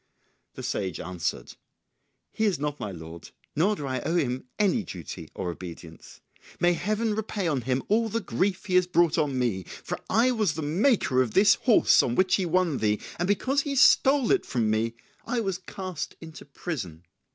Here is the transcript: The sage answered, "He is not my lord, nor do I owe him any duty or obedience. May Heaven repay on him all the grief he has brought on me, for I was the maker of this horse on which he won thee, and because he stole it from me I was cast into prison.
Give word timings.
The 0.55 0.63
sage 0.63 0.99
answered, 0.99 1.53
"He 2.31 2.45
is 2.45 2.57
not 2.57 2.79
my 2.79 2.91
lord, 2.91 3.29
nor 3.55 3.75
do 3.75 3.85
I 3.85 4.01
owe 4.01 4.15
him 4.15 4.45
any 4.57 4.81
duty 4.83 5.29
or 5.35 5.51
obedience. 5.51 6.21
May 6.59 6.73
Heaven 6.73 7.13
repay 7.13 7.47
on 7.47 7.61
him 7.61 7.83
all 7.87 8.09
the 8.09 8.19
grief 8.19 8.65
he 8.65 8.73
has 8.73 8.87
brought 8.87 9.19
on 9.19 9.37
me, 9.37 9.63
for 9.83 9.99
I 10.09 10.31
was 10.31 10.55
the 10.55 10.63
maker 10.63 11.21
of 11.21 11.35
this 11.35 11.53
horse 11.53 12.01
on 12.01 12.15
which 12.15 12.33
he 12.33 12.47
won 12.47 12.79
thee, 12.79 12.99
and 13.19 13.27
because 13.27 13.61
he 13.61 13.75
stole 13.75 14.31
it 14.31 14.43
from 14.43 14.71
me 14.71 14.95
I 15.27 15.39
was 15.39 15.59
cast 15.59 16.15
into 16.19 16.45
prison. 16.45 17.03